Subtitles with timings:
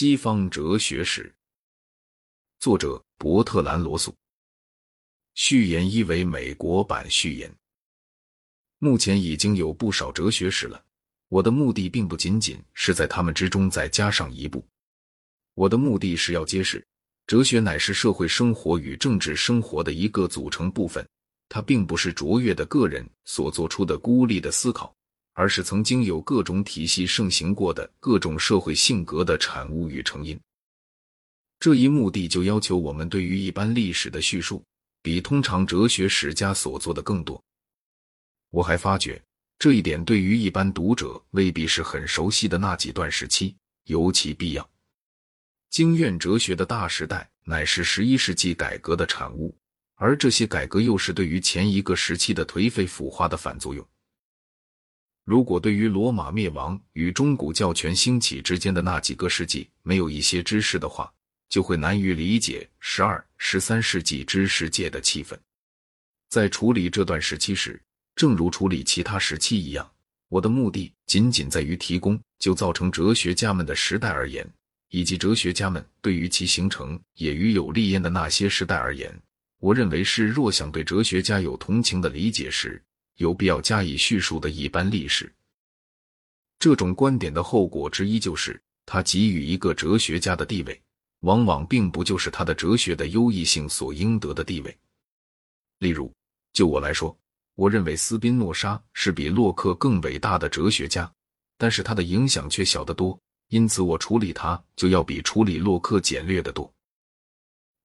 [0.00, 1.30] 西方哲学史，
[2.58, 4.16] 作者伯特兰·罗素。
[5.34, 7.54] 序言一为美国版序言。
[8.78, 10.82] 目前已经有不少哲学史了，
[11.28, 14.66] 我的目的并不仅仅是在他们之中再加上一部，
[15.52, 16.82] 我的目的是要揭示，
[17.26, 21.06] 哲学乃是社会生活与政治生活的一个组成部分，
[21.46, 24.96] 它并不是卓越的个人所做出的孤立的思考。
[25.32, 30.38] 而是曾经有各种体系盛行过的各种社会性格的产物与成因。
[31.58, 34.64] 这一目的就要求我们对于一般历史的叙述，
[35.02, 37.42] 比通常哲学史家所做的更多。
[38.50, 39.22] 我还发觉
[39.58, 43.54] 这一点对于一般读者未必是很熟悉的那几段时期
[43.84, 44.70] 尤其必要。
[45.68, 49.54] 经院哲学的大时代乃是十一世纪改革的产物，
[49.94, 53.86] 而这些改革又是对于前一个时期的颓废腐化的反作用。
[55.30, 61.08] 如果对于罗马灭亡与中古教权兴起之间的那几个世纪没有一些知识的话，
[61.48, 65.38] 就会难于理解十二、十三世纪知识界的气氛。
[66.30, 67.80] 在处理这段时期时，
[68.16, 69.88] 正如处理其他时期一样，
[70.28, 74.44] 我的目的仅仅在于提供就造成哲学家们的时代而言，
[74.88, 79.16] 以及哲学家们对于其形成也与有利焉的那些时代而言，
[79.60, 82.82] 我认为是若想对哲学家有同情的理解时。
[83.20, 85.30] 有必要加以叙述的一般历史。
[86.58, 90.80] 这种观点的后果之一就是，他给予一个哲学家的地位，
[91.20, 94.74] 往往并不就是他的哲学的优异性所应得的地位。
[95.80, 96.10] 例如，
[96.54, 97.14] 就我来说，
[97.56, 101.10] 我认为斯宾诺莎是比洛克更伟大的哲学家，
[101.58, 106.72] 但是他的影响却小得多，因此我处理他就要比处理洛克简略得多。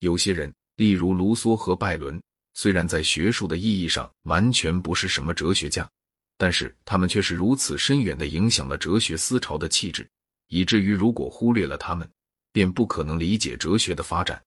[0.00, 2.20] 有些人，例如卢梭和拜伦。
[2.52, 5.88] 虽然在学术的意义上完全不是什么哲学家，
[6.36, 10.08] 但是他们却是如此深远的影响了哲学思潮的气质，
[10.48, 12.10] 以至于如果忽略了他们，
[12.52, 14.42] 便不可能理解哲学的发展。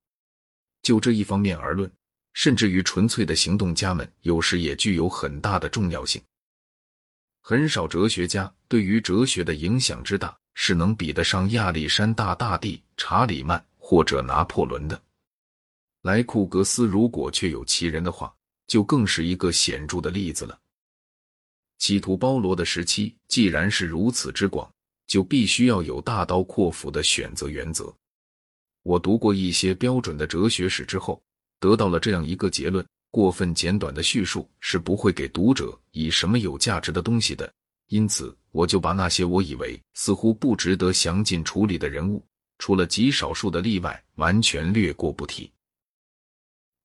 [0.81, 1.89] 就这一方面而论，
[2.33, 6.21] 甚至于纯粹的行动家们有时也具有很大的重要性。
[7.41, 15.01] 很少哲学家对于哲学的影响之大是能比得上亚历山大大帝、查理曼或者拿破仑的。
[16.03, 18.33] 莱库格斯如果确有其人的话，
[18.67, 20.59] 就更是一个显著的例子了。
[21.77, 24.69] 企图包罗的时期既然是如此之广，
[25.07, 27.93] 就必须要有大刀阔斧的选择原则。
[28.81, 31.23] 我读过一些标准的哲学史之后，
[31.57, 37.49] 得到了这样一个结论：过分简短的叙述是不会给读者以什么有价值的东西的。
[37.87, 42.21] 因此，我就把那些我以为似乎不值得详尽处理的人物，
[42.57, 45.49] 除了极少数的例外，完全略过不提。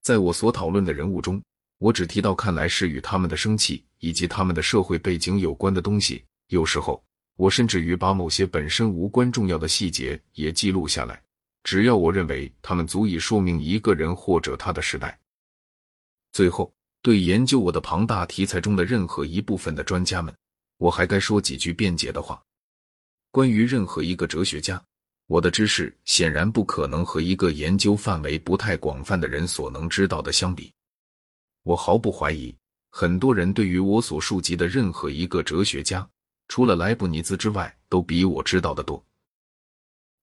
[0.09, 1.39] 在我所讨论的人物中，
[1.77, 6.25] 我只提到看来是与他们的生气以及他们的社会背景有关的东西。
[6.47, 7.05] 有时候，
[7.37, 11.23] 我甚至于把某些本身无关重要的细节也记录下来，
[11.63, 15.21] 只要我认为他们足以说明一个人或者他的时代。
[16.33, 20.35] 最后，对研究我的庞大题材中的任何一部分的专家们，
[20.79, 22.43] 我还该说几句辩解的话。
[23.31, 24.83] 关于任何一个哲学家。
[25.29, 30.73] 我的知识显然不可能和一个研究范围不太广泛的人所能知道的相比。
[31.65, 32.57] 我毫不怀疑，
[32.89, 36.09] 很多人对于我所述及的任何一个哲学家，
[36.49, 39.05] 除了莱布尼兹之外，都比我知道的多。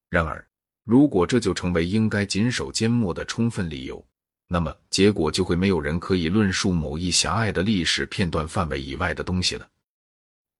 [0.10, 0.44] 然而，
[0.84, 4.04] 如果这就成为应该谨守缄默的充分理由，
[4.48, 9.70] 那么结果就会没有人可以论述某一狭隘的历史片段范围以外的东西了。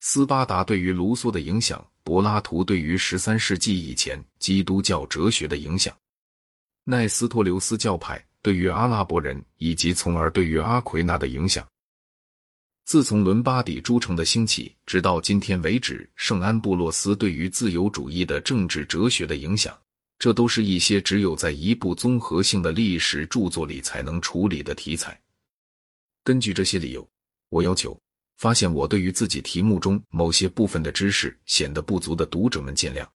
[0.02, 1.84] 斯巴达对于卢梭的影响。
[2.06, 5.92] 柏拉图对于十三世纪以前基督教哲学的影响，
[6.84, 11.68] 奈斯托留斯教派对于阿拉伯人以及从而对于阿奎那的影响，
[12.86, 19.76] 自从伦巴底诸城的兴起直到今天为止，圣安布洛斯对于自由主义的政治哲学的影响，
[20.20, 25.20] 这都是一些只有在一部综合性的历史著作里才能处理的题材。
[26.24, 27.10] 根据这些理由，
[27.50, 28.00] 我要求。
[28.38, 33.08] 发现我对于自己题目中某些部分的知识显得不足的读者们见谅。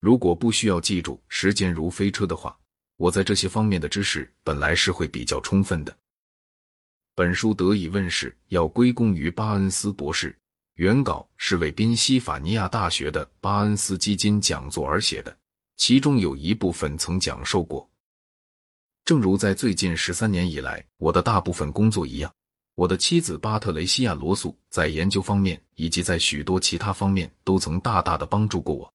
[0.00, 2.56] 如果不需要记住时间如飞车的话，
[2.96, 5.96] 我在这些方面的知识本来是会比较充分的。
[7.14, 10.36] 本书得以问世，要归功于巴恩斯博士。
[10.74, 15.34] 原稿是为宾夕法尼亚大学的巴恩斯基金讲座而写的，
[15.78, 17.90] 其中有一部分曾讲授过。
[19.06, 22.30] 正如在最近十三年以来我的大部分工作一样。
[22.76, 28.92] 我的妻子巴特雷西亚·罗素在研究方面以及在许多其他方面都曾大大的帮助过我。